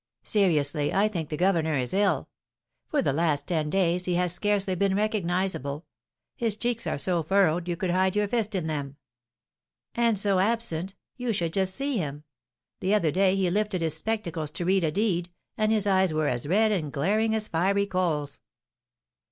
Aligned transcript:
"Seriously, 0.23 0.91
I 0.91 1.07
think 1.07 1.29
the 1.29 1.37
governor 1.37 1.75
is 1.75 1.93
ill. 1.93 2.27
For 2.87 3.03
the 3.03 3.13
last 3.13 3.47
ten 3.47 3.69
days 3.69 4.05
he 4.05 4.15
has 4.15 4.33
scarcely 4.33 4.73
been 4.73 4.95
recognisable; 4.95 5.85
his 6.35 6.55
cheeks 6.55 6.87
are 6.87 6.97
so 6.97 7.21
furrowed 7.21 7.67
you 7.67 7.77
could 7.77 7.91
hide 7.91 8.15
your 8.15 8.27
fist 8.27 8.55
in 8.55 8.65
them." 8.65 8.95
"And 9.93 10.17
so 10.17 10.39
absent; 10.39 10.95
you 11.17 11.31
should 11.33 11.53
just 11.53 11.75
see 11.75 11.97
him. 11.99 12.23
The 12.79 12.95
other 12.95 13.11
day 13.11 13.35
he 13.35 13.51
lifted 13.51 13.81
his 13.81 13.95
spectacles 13.95 14.49
to 14.49 14.65
read 14.65 14.83
a 14.83 14.91
deed, 14.91 15.29
and 15.55 15.71
his 15.71 15.85
eyes 15.85 16.15
were 16.15 16.27
as 16.27 16.47
red 16.47 16.71
and 16.71 16.91
glaring 16.91 17.35
as 17.35 17.47
fiery 17.47 17.85
coals." 17.85 18.39